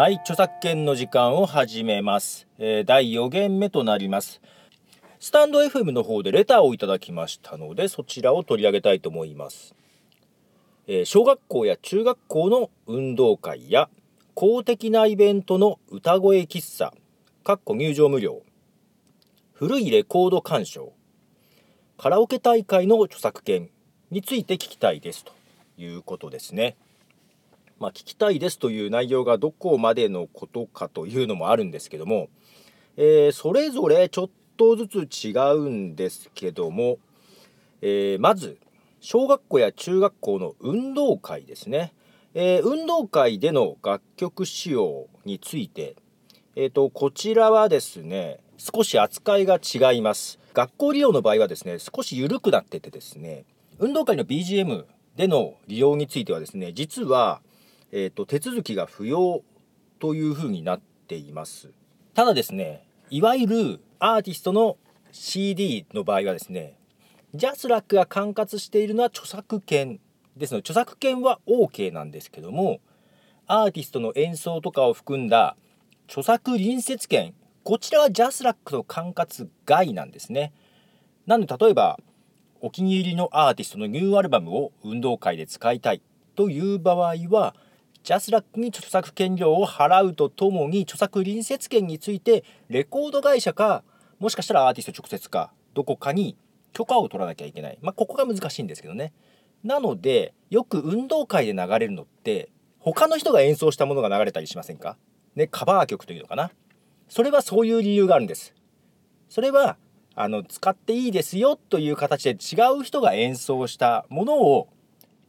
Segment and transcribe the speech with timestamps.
[0.00, 4.40] はい著作権の時間を始めます、えー、第4限目となります。
[5.18, 9.74] スタンド FM の方でレターをいただきましたのでそちらを取り上げたいと思います、
[10.86, 13.90] えー、小学校や中学校の運動会や
[14.32, 16.94] 公的なイベントの歌声喫茶
[17.44, 18.40] かっこ入場無料。
[19.52, 20.94] 古いレコード鑑賞。
[21.98, 23.68] カラオケ大会の著作権
[24.10, 25.26] について聞きたいです。
[25.26, 25.32] と
[25.76, 26.78] いうことですね。
[27.80, 32.28] まあ、聞きたいですという内容がどこまでのことかというのもあるんですけども、
[32.98, 36.98] えー、それぞれちょっとずつ違うんですけども、
[37.80, 38.58] えー、まず
[39.00, 41.94] 小学校や中学校の運動会ですね、
[42.34, 45.96] えー、運動会での楽曲使用について、
[46.54, 50.38] えーとこちらはですね少し扱いが違います。
[50.52, 53.44] 学校利用の場合はですね少し緩くなっててですね
[53.78, 54.84] 運動会の BGM
[55.16, 57.40] での利用についてはですね実は、
[57.92, 59.42] えーと、手続きが不要
[59.98, 61.70] というふうになっています
[62.14, 64.76] ただですねいわゆるアーティストの
[65.12, 66.76] CD の場合はですね
[67.34, 70.00] ジャスラックが管轄しているのは著作権
[70.36, 72.80] ですので著作権は OK なんですけども
[73.46, 75.56] アーティストの演奏とかを含んだ
[76.08, 80.52] 著作隣接権こちらはジャスラックの管轄外なんですね。
[81.26, 82.00] なので例えば
[82.60, 86.02] お気に入りのアーティストのニューアルバムを運動会で使いたい
[86.36, 87.54] という場合は
[88.02, 93.84] ジャスラックに著作権料を払うとともに著作隣接権についてレコード会社か
[94.18, 96.36] もしかしたらアーティスト直接かどこかに
[96.72, 97.78] 許可を取らなきゃいけない。
[97.82, 99.12] まあ、ここが難しいんですけどね。
[99.62, 104.96] なのでよく運動会で流れるのって他の人が演奏したものが流れたりしませんか？
[105.34, 106.50] ね、カバー曲というのかな。
[107.08, 108.54] それはそういう理由があるんです。
[109.28, 109.76] それは
[110.14, 114.68] あの使っていいですよという形で違う人が演奏したものを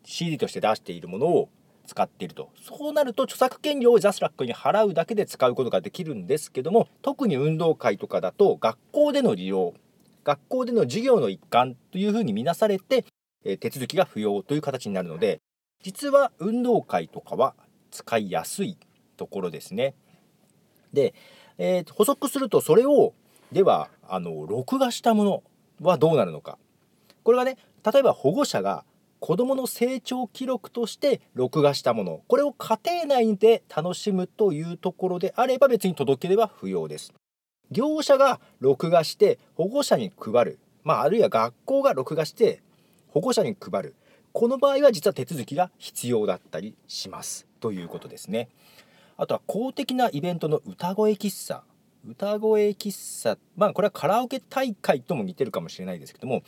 [0.03, 1.49] CD として出しているものを
[1.85, 9.73] 使っているとそうなると著作権料をジャスラックに払うだけで使うことができるんですけども特に運動会とかだと学校での利用
[10.23, 13.05] 学校での授業の一環というふうに見なされて、
[13.59, 15.41] 手続きが不要という形になるので
[15.81, 17.55] 実は運動会とかは
[17.89, 18.77] 使いやすい
[19.17, 19.95] ところですね。
[20.93, 21.15] で
[21.63, 23.13] えー、補足するとそれを
[23.51, 25.43] ではあの録画したもの
[25.81, 26.57] はどうなるのか
[27.23, 28.83] これがね例えば保護者が
[29.21, 32.21] 子どもの成長記録として録画したもの。
[32.27, 37.13] これを家庭内で楽しむというところであれば別に届ければ不要です。
[37.69, 42.63] 業者が録画して保護者に配る、まあ、あるいは学校が録画して
[43.09, 43.95] 保護者に配る。
[44.33, 47.45] この場合は実は手続きが必要だったりします。
[47.59, 48.49] ということですね。
[49.17, 51.61] あとは公的なイベントの歌声喫茶。
[52.07, 53.37] 歌声喫茶。
[53.55, 56.41] まあこれはカラオケ大会とも似てるかもしれないですけども。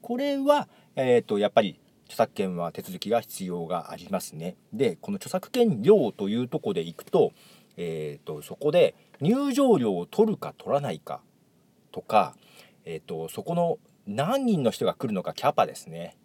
[0.00, 1.78] これは、えーと、やっぱり
[2.10, 4.56] 著作権は手続きが必要がありますね。
[4.72, 7.32] でこの著作権料というとこでいくと,、
[7.76, 11.20] えーと、そこで入場料を取るか取らないか
[11.92, 12.34] とか、
[12.84, 13.78] えーと、そこの
[14.08, 16.16] 何人の人が来るのかキャパですね、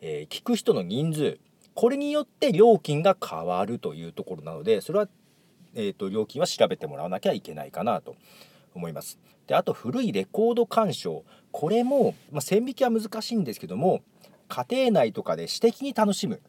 [0.00, 1.38] えー、聞く人の人数
[1.74, 5.08] これによって料金が変わるというところなのでそれは
[5.74, 8.16] えーと、料金は調べてもらわなきゃいけないかなと
[8.74, 9.18] 思います。
[9.46, 14.02] であと古いレコード鑑賞これも、まあ、線引きは難しいんですけども
[14.52, 16.42] 家庭内とかで私的に楽しむ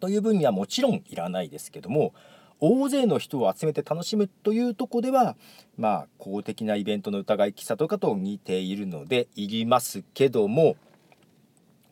[0.00, 2.12] という分にはもちろんいらないですけども
[2.58, 5.36] 大勢の人を集めて楽しむというとこでは
[5.78, 10.74] まあ公的なイベントの疑い喫茶とかと似ているのでいりますけども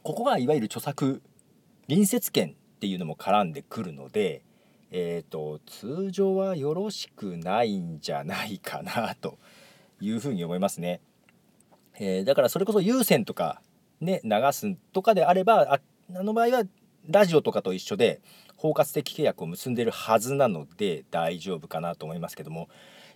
[0.02, 1.22] ここがいわゆる著作
[1.86, 4.42] 隣接権っていうのも絡んでくるので
[4.96, 9.38] えーと、通常はよろしくないんじゃないかなと
[10.00, 11.00] いうふうに思いますね。
[11.98, 13.60] えー、だからそれこそ有線とか
[14.04, 15.80] ね流すとかであればあ
[16.14, 16.64] あの場合は
[17.08, 18.20] ラジオとかと一緒で
[18.56, 22.68] 包括的契約を結んでるはずなので大丈夫かなと思いますけども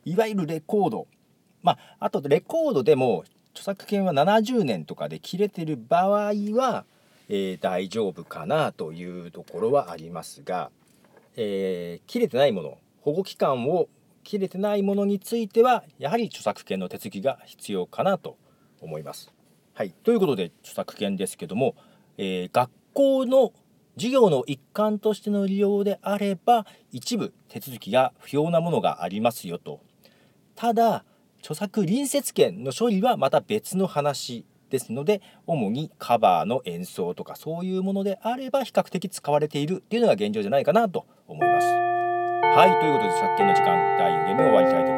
[0.04, 1.06] いわゆるレコード
[1.62, 6.84] まああとレコードでも著作権は70年とかで切れてる場合は、
[7.28, 10.70] えー、大丈夫かなというところはありますが
[11.40, 13.88] えー、切れてないもの保護期間を
[14.24, 18.36] 切れてないものについてはやはり著作権の手続きが必要かなと
[18.80, 19.32] 思います。
[19.78, 21.76] はい、ということで著作権ですけども、
[22.16, 23.52] えー、学校の
[23.94, 29.78] 授業の一環としての利用であれば一部手続きが不要なものがありますよと。
[30.56, 31.04] ただ
[31.38, 41.66] 著作隣接権の処理はまた別の話ですので主にカバーの演奏とかそういうものであれば比較的使われているっていうのが現状じゃないかなと思います。
[41.68, 44.97] はいということで著作権の時間第4限目終わりたいと思います。